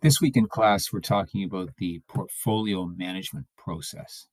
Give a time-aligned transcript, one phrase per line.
[0.00, 4.28] This week in class, we're talking about the portfolio management process.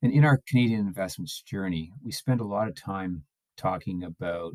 [0.00, 3.24] And in our Canadian investments journey, we spend a lot of time
[3.56, 4.52] talking about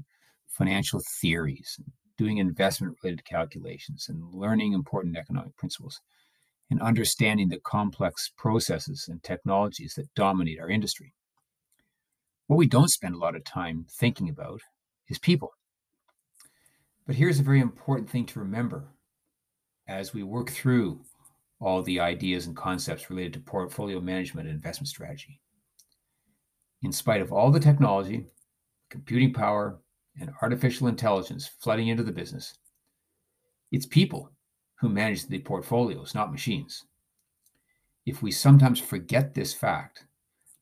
[0.48, 1.78] financial theories,
[2.18, 6.00] doing investment related calculations, and learning important economic principles,
[6.70, 11.14] and understanding the complex processes and technologies that dominate our industry.
[12.48, 14.62] What we don't spend a lot of time thinking about
[15.10, 15.52] is people.
[17.06, 18.88] But here's a very important thing to remember
[19.90, 21.02] as we work through
[21.60, 25.42] all the ideas and concepts related to portfolio management and investment strategy.
[26.84, 28.28] In spite of all the technology,
[28.90, 29.80] computing power,
[30.22, 32.58] and artificial intelligence flooding into the business,
[33.72, 34.32] it's people
[34.80, 36.86] who manage the portfolios, not machines.
[38.06, 40.06] If we sometimes forget this fact,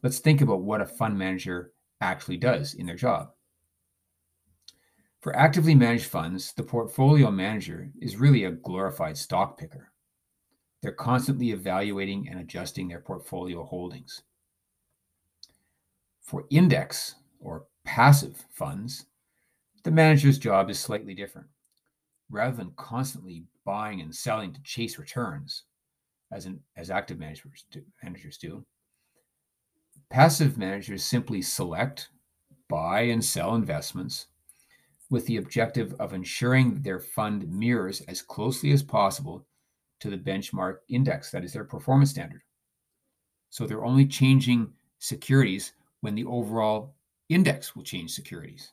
[0.04, 3.30] let's think about what a fund manager actually does in their job.
[5.28, 9.92] For actively managed funds, the portfolio manager is really a glorified stock picker.
[10.82, 14.24] They're constantly evaluating and adjusting their portfolio holdings.
[16.22, 19.08] For index or passive funds,
[19.84, 21.50] the manager's job is slightly different.
[22.30, 25.64] Rather than constantly buying and selling to chase returns,
[26.32, 28.66] as, in, as active managers do, managers do,
[30.10, 32.12] passive managers simply select,
[32.70, 34.28] buy, and sell investments
[35.10, 39.46] with the objective of ensuring that their fund mirrors as closely as possible
[40.00, 42.42] to the benchmark index, that is their performance standard.
[43.50, 46.96] So they're only changing securities when the overall
[47.30, 48.72] index will change securities.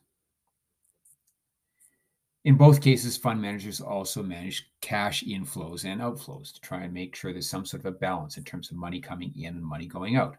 [2.45, 7.17] In both cases, fund managers also manage cash inflows and outflows to try and make
[7.17, 9.87] sure there's some sort of a balance in terms of money coming in and money
[9.87, 10.37] going out.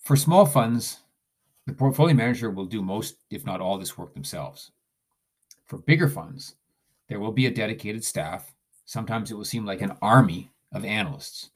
[0.00, 1.00] For small funds,
[1.66, 4.70] the portfolio manager will do most, if not all, this work themselves.
[5.66, 6.56] For bigger funds,
[7.08, 8.54] there will be a dedicated staff.
[8.84, 11.50] Sometimes it will seem like an army of analysts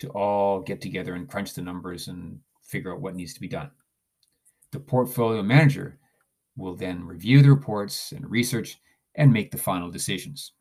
[0.00, 3.48] to all get together and crunch the numbers and figure out what needs to be
[3.48, 3.70] done.
[4.72, 5.98] The portfolio manager
[6.56, 8.78] will then review the reports and research
[9.14, 10.52] and make the final decisions.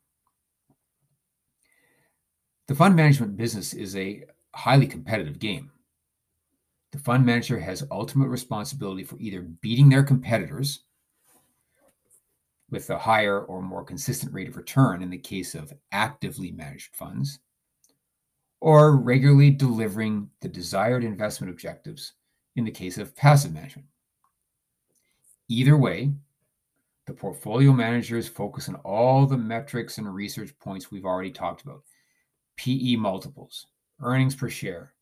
[2.68, 4.24] The fund management business is a
[4.54, 5.72] highly competitive game.
[6.98, 10.80] The fund manager has ultimate responsibility for either beating their competitors
[12.72, 16.96] with a higher or more consistent rate of return in the case of actively managed
[16.96, 17.38] funds,
[18.62, 22.14] or regularly delivering the desired investment objectives
[22.56, 23.88] in the case of passive management.
[25.50, 26.12] Either way,
[27.06, 31.84] the portfolio managers focus on all the metrics and research points we've already talked about
[32.56, 33.68] PE multiples,
[34.02, 34.96] earnings per share,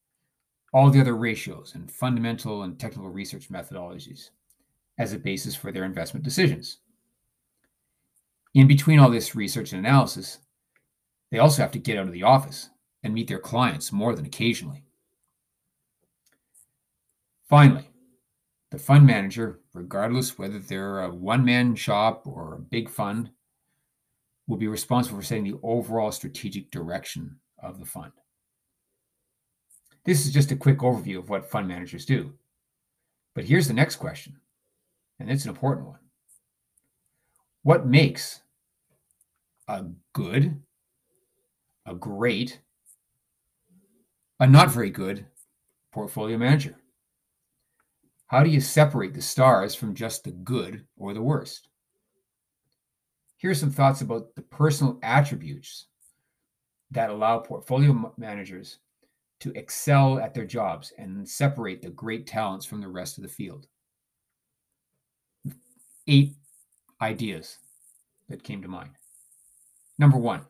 [0.74, 4.30] all the other ratios and fundamental and technical research methodologies
[4.98, 6.80] as a basis for their investment decisions.
[8.54, 10.40] In between all this research and analysis,
[11.32, 12.70] they also have to get out of the office
[13.04, 14.84] and meet their clients more than occasionally.
[17.50, 17.90] Finally,
[18.72, 23.30] the fund manager, regardless whether they're a one man shop or a big fund,
[24.48, 28.12] will be responsible for setting the overall strategic direction of the fund.
[30.06, 32.34] This is just a quick overview of what fund managers do.
[33.34, 34.40] But here's the next question,
[35.20, 36.00] and it's an important one.
[37.64, 38.42] What makes
[39.68, 40.62] a good,
[41.88, 42.60] a great,
[44.40, 45.26] a not very good
[45.92, 46.76] portfolio manager?
[48.28, 51.68] How do you separate the stars from just the good or the worst?
[53.38, 55.88] Here are some thoughts about the personal attributes
[56.92, 58.78] that allow portfolio managers
[59.40, 63.30] to excel at their jobs and separate the great talents from the rest of the
[63.30, 63.68] field.
[66.08, 66.36] Eight
[67.02, 67.58] ideas
[68.30, 68.92] that came to mind.
[69.98, 70.46] Number one,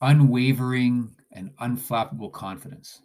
[0.00, 3.02] unwavering and unflappable confidence.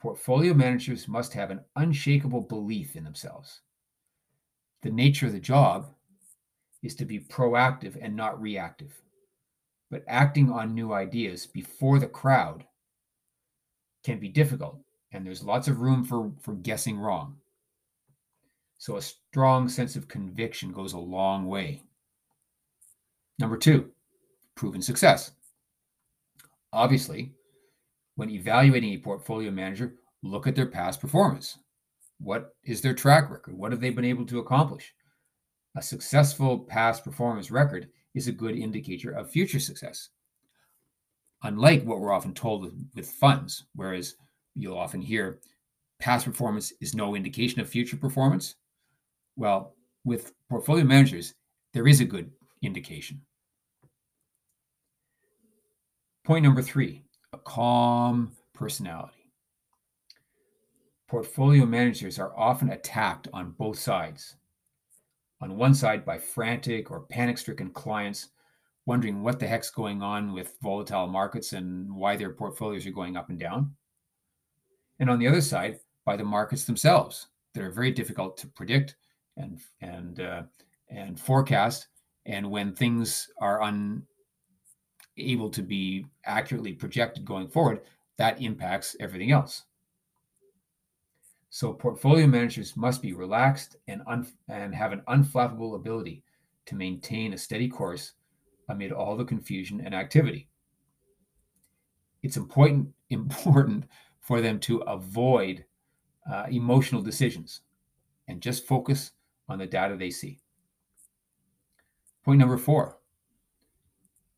[0.00, 3.60] Portfolio managers must have an unshakable belief in themselves.
[4.82, 5.94] The nature of the job
[6.82, 9.00] is to be proactive and not reactive
[9.92, 12.64] but acting on new ideas before the crowd
[14.02, 14.78] can be difficult
[15.12, 17.36] and there's lots of room for, for guessing wrong.
[18.78, 21.82] So, a strong sense of conviction goes a long way.
[23.38, 23.90] Number two,
[24.54, 25.32] proven success.
[26.72, 27.34] Obviously,
[28.16, 31.58] when evaluating a portfolio manager, look at their past performance.
[32.18, 33.56] What is their track record?
[33.58, 34.94] What have they been able to accomplish?
[35.76, 40.10] A successful past performance record is a good indicator of future success.
[41.42, 44.14] Unlike what we're often told with, funds, whereas
[44.54, 45.40] you'll often hear
[45.98, 48.56] past performance is no indication of future performance.
[49.36, 49.74] Well,
[50.04, 51.34] with portfolio managers,
[51.72, 52.30] there is a good
[52.62, 53.20] indication.
[56.24, 59.32] Point number three a calm personality.
[61.08, 64.36] Portfolio managers are often attacked on both sides.
[65.42, 68.28] On one side, by frantic or panic stricken clients
[68.86, 73.16] wondering what the heck's going on with volatile markets and why their portfolios are going
[73.16, 73.74] up and down.
[75.00, 78.96] And on the other side, by the markets themselves that are very difficult to predict
[79.36, 80.42] and and uh,
[80.88, 81.88] and forecast.
[82.26, 87.80] And when things are unable to be accurately projected going forward,
[88.16, 89.64] that impacts everything else.
[91.54, 96.24] So portfolio managers must be relaxed and un- and have an unflappable ability
[96.64, 98.14] to maintain a steady course
[98.70, 100.48] amid all the confusion and activity.
[102.22, 103.84] It's important important
[104.18, 105.66] for them to avoid
[106.28, 107.60] uh, emotional decisions
[108.28, 109.10] and just focus
[109.46, 110.40] on the data they see.
[112.24, 112.96] Point number four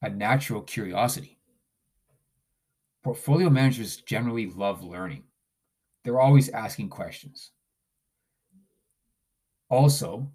[0.02, 1.38] a natural curiosity.
[3.04, 5.22] Portfolio managers generally love learning,
[6.04, 7.50] they're always asking questions.
[9.70, 10.30] Also,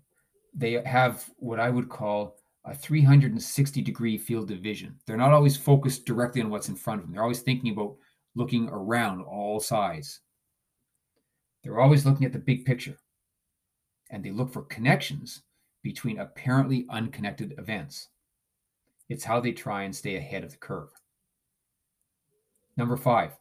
[0.54, 4.96] they have what I would call a 360 degree field of vision.
[5.06, 7.14] They're not always focused directly on what's in front of them.
[7.14, 7.96] They're always thinking about
[8.36, 10.22] looking around all sides.
[11.64, 12.98] They're always looking at the big picture.
[14.10, 15.44] And they look for connections
[15.84, 18.10] between apparently unconnected events.
[19.08, 20.90] It's how they try and stay ahead of the curve.
[22.76, 23.38] Number five,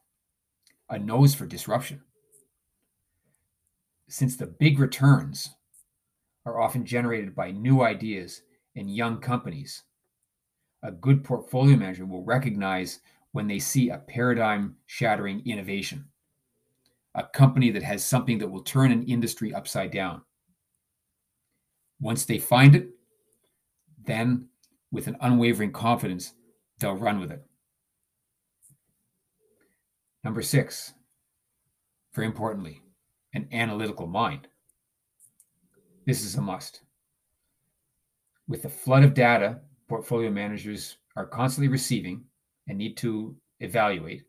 [0.91, 2.03] a nose for disruption.
[4.09, 5.51] Since the big returns
[6.47, 8.43] are often generated by new ideas
[8.75, 9.83] and young companies,
[10.83, 13.01] a good portfolio manager will recognize
[13.33, 16.07] when they see a paradigm shattering innovation,
[17.15, 20.23] a company that has something that will turn an industry upside down.
[22.01, 22.89] Once they find it,
[24.05, 24.49] then
[24.91, 26.33] with an unwavering confidence,
[26.79, 27.45] they'll run with it.
[30.25, 30.95] Number six,
[32.15, 32.81] very importantly,
[33.39, 34.49] an analytical mind.
[36.07, 36.81] This is a must.
[38.49, 42.25] With the flood of data portfolio managers are constantly receiving
[42.67, 44.25] and need to evaluate,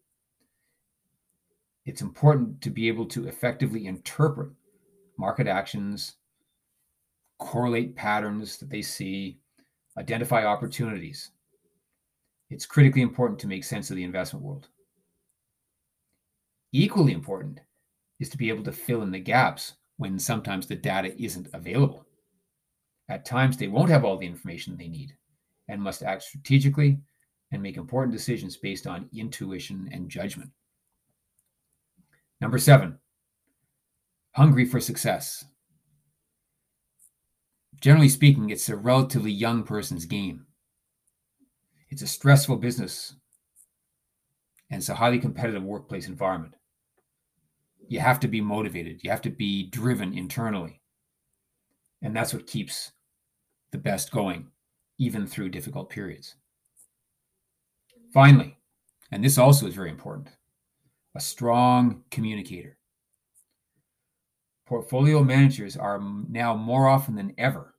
[1.85, 4.51] it's important to be able to effectively interpret
[5.17, 6.17] market actions,
[7.39, 9.39] correlate patterns that they see,
[9.97, 11.31] identify opportunities.
[12.51, 14.67] It's critically important to make sense of the investment world.
[16.71, 17.59] Equally important
[18.19, 22.05] is to be able to fill in the gaps when sometimes the data isn't available.
[23.09, 25.15] At times, they won't have all the information they need
[25.67, 26.99] and must act strategically
[27.51, 30.51] and make important decisions based on intuition and judgment.
[32.41, 32.99] Number seven,
[34.31, 35.43] hungry for success.
[37.81, 40.45] Generally speaking, it's a relatively young person's game.
[41.89, 43.15] It's a stressful business
[44.69, 46.53] and it's a highly competitive workplace environment.
[47.89, 50.79] You have to be motivated, you have to be driven internally.
[52.03, 52.91] And that's what keeps
[53.71, 54.47] the best going,
[54.99, 56.35] even through difficult periods.
[58.13, 58.55] Finally,
[59.11, 60.29] and this also is very important,
[61.15, 62.77] a strong communicator.
[64.67, 65.99] Portfolio managers are
[66.29, 67.73] now more often than ever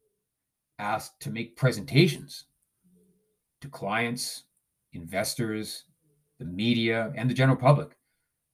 [0.80, 2.46] asked to make presentations
[3.60, 4.42] to clients,
[4.92, 5.84] investors,
[6.40, 7.96] the media, and the general public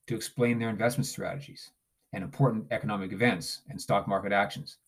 [0.07, 1.71] to explain their investment strategies
[2.13, 4.79] and important economic events and stock market actions.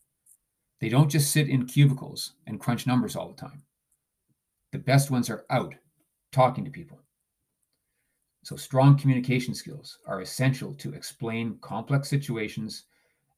[0.80, 3.62] They don't just sit in cubicles and crunch numbers all the time.
[4.72, 5.74] The best ones are out
[6.30, 7.00] talking to people.
[8.44, 12.84] So, strong communication skills are essential to explain complex situations,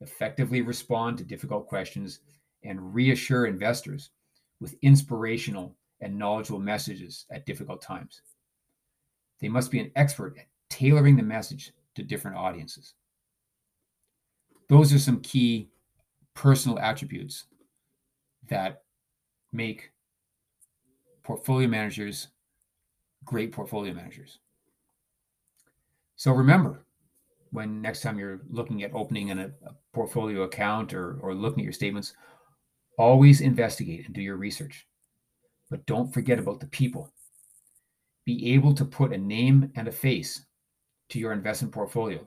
[0.01, 2.21] effectively respond to difficult questions,
[2.63, 4.11] and reassure investors
[4.61, 8.21] with inspirational and knowledgeable messages at difficult times.
[9.41, 12.95] They must be an expert at tailoring the message to different audiences.
[14.69, 15.69] Those are some key
[16.35, 17.45] personal attributes
[18.49, 18.83] that
[19.53, 19.91] make
[21.23, 22.29] portfolio managers
[23.25, 24.39] great portfolio managers.
[26.17, 26.85] So remember,
[27.51, 31.65] when next time you're looking at opening a, a portfolio account or, or looking at
[31.65, 32.15] your statements,
[32.99, 34.87] always investigate and do your research.
[35.71, 37.13] But don't forget about the people.
[38.25, 40.45] Be able to put a name and a face
[41.11, 42.27] to your investment portfolio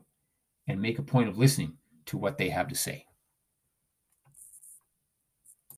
[0.67, 1.73] and make a point of listening
[2.05, 3.05] to what they have to say.